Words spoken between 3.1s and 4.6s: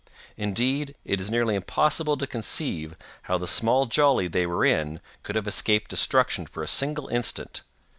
how the small jolly they